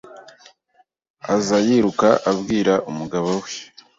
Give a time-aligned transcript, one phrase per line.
[1.33, 3.51] aza yiruka abwira umugabo we